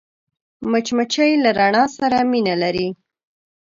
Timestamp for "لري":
2.61-2.87